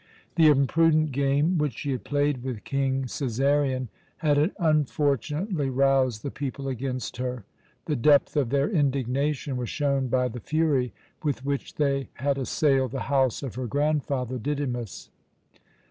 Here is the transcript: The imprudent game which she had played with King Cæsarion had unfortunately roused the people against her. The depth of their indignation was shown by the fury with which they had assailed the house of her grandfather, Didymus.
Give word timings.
The 0.33 0.47
imprudent 0.47 1.11
game 1.11 1.59
which 1.59 1.73
she 1.77 1.91
had 1.91 2.03
played 2.03 2.41
with 2.43 2.63
King 2.63 3.03
Cæsarion 3.03 3.87
had 4.17 4.51
unfortunately 4.57 5.69
roused 5.69 6.23
the 6.23 6.31
people 6.31 6.67
against 6.67 7.17
her. 7.17 7.45
The 7.85 7.95
depth 7.95 8.35
of 8.35 8.49
their 8.49 8.67
indignation 8.67 9.57
was 9.57 9.69
shown 9.69 10.07
by 10.07 10.27
the 10.27 10.39
fury 10.39 10.91
with 11.23 11.45
which 11.45 11.75
they 11.75 12.09
had 12.15 12.39
assailed 12.39 12.93
the 12.93 13.01
house 13.13 13.43
of 13.43 13.53
her 13.53 13.67
grandfather, 13.67 14.39
Didymus. 14.39 15.11